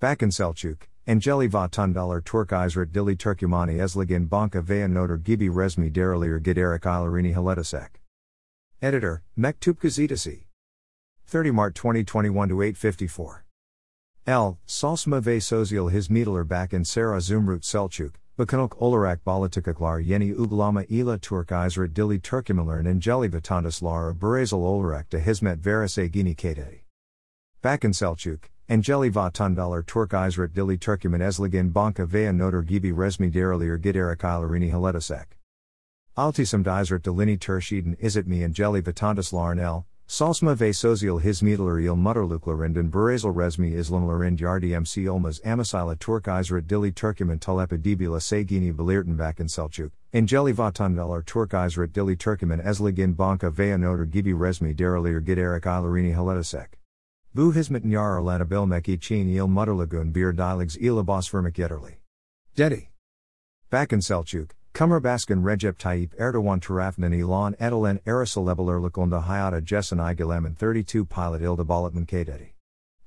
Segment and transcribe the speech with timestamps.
[0.00, 6.40] Bakan Selçuk, Angeli vatandalar Turk Izrat Dili Turkmani Esligin Banka veya Noter Gibi Resmi Derilir
[6.40, 8.00] Giderik Ilarini Haletasek.
[8.80, 10.44] Editor, Mektup Gazetesi.
[11.26, 13.44] 30 Mart 2021 to 854.
[14.28, 14.58] L.
[14.68, 21.18] Salsma ve Sozial His Middler Bakan Zehra Zümrüt Selçuk, Bakanok Olarak Politikaklar Yeni Uglama ila
[21.18, 26.84] Turk Izrat Dili Turkmenilerin Angeli vatandaşlar Brazil Olarak de Hizmet Verase Gini Kate.
[27.64, 33.80] Bakan Selçuk, Angeli vatandalar Turk Izrat Dili Turkmen Esligin Banka veya Noter Gibi Resmi Derilir
[33.80, 35.38] Giderik Ilarini Haletasek.
[36.18, 43.30] Altisam Izrat Dilini Tershiden Izitmi Angeli vatandaşların el, Salsma ve Sozial Hizmetler il Mutterluklerinden Brazil
[43.30, 49.92] Resmi Islamlerind Yardımc Olmaz Amasila Turk Izrat Dili Turkmen Talepa Dibila Segini Belirten Bakan Selçuk,
[50.12, 56.12] Angeli vatandalar Turk Izrat Dili Turkmen Esligin Banka veya Noter Gibi Resmi Derilir Giderik Ilarini
[56.14, 56.78] Haletasek.
[57.34, 61.98] Bu hizmetin yararlanabilmek için il Mutterlagun bir dilegs ila bosvermek yeterli.
[62.56, 62.88] Dedi.
[63.72, 71.68] Bakan Selçuk, Cumhurbaşkanı Recep Tayyip Erdoğan tarafından ilan edilen Arasalebelirlikunda hayata Igalaman 32 pilot ilda
[71.68, 72.54] balatman kadedi.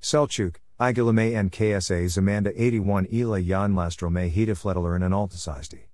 [0.02, 0.56] Selçuk,
[0.90, 5.90] Igalame NKSA Zamanda 81 ila yanlastrome hedefletelerin and altasizdi.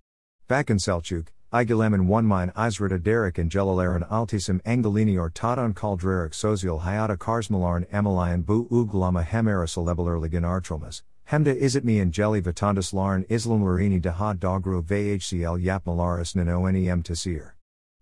[0.49, 6.81] Bakan Selçuk, Igalaman 1 mine Izrata Derek and Jelalaran Altisim Angelini or Tadan Kaldrarik Sozial
[6.81, 13.61] Hayata Karsmalaran Amalayan Bu Uglama Hem Arasalebelirligan Artromas, Hemda Izitmi and Jelly Vatandas Laran Islam
[13.61, 17.51] Larini Daha Dogru VHCL Yap Malaris Nano Nem Tasir.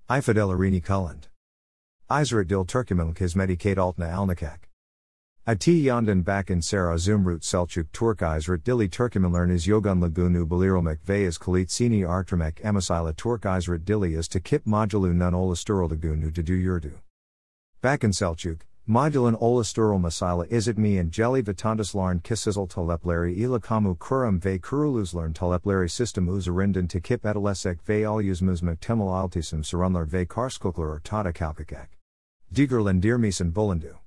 [0.09, 1.27] Ifadelarini Kulland.
[2.09, 4.57] Izrat Dil Turkmenlik Hizmeti Altna Alnakak.
[5.47, 11.37] Ati Yandan Bakan Zehra Zümrüt Selçuk Turk Izrat Dili Turkmenlerin is Yogun Lagunu Belirilmek Veyas
[11.37, 16.53] Kalitsini Artramek Emasila Turk Izrat Dili is to Kip Modulu Nun Olasturul Lagunu to do
[16.53, 16.93] Yurdu.
[17.83, 25.35] Bakan Selçuk, Modulan Olasturul Masila Izitmi and Jelly Vatandaslarin Kisizel Talepleri Ilakamu Kurum ve Kuruluzlern
[25.35, 31.31] Talepleri System Uzarindan to Kip Etalesek ve Alyuzmuzmak Temel Altisum Sarunlar ve Karskokler or Tata
[31.31, 31.89] Kalkakak.
[32.51, 34.04] Digerlan Dirmisen Bulandu.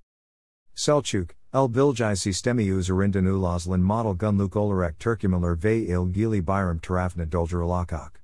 [0.78, 7.27] Selçuk, El Biljai Sistemi Uzarindan Ulazlan Model Gunluk Olarak Turkmenler ve Il Gili Bayram Tarafna
[7.27, 8.21] Dolger Alakak.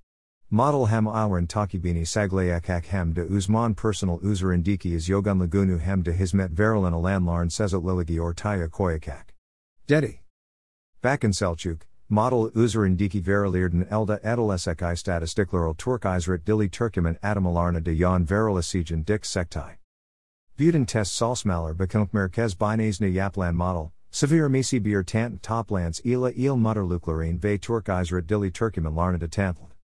[0.50, 6.92] Model hem alran takibini saglayakak hem de uzman personal yogun lagunu hem de hizmet verilen
[6.92, 9.34] alanlarn sezot liligi ortaya koyakak.
[9.88, 10.20] Dedi.
[11.02, 17.84] Back in Selçuk, model uzarindiki verilirden elda edalesek i statistikleral Turk izrat dili Turkmen adamalarna
[17.84, 19.83] de yan verilasigen dik sektai.
[20.56, 26.56] Buden test salsmaler bekommt merkez binazna yaplan model, severe misi bir tant toplands ila il
[26.56, 29.72] mutterluklerin ve Turk izrat dili Turkmen larna de tantland.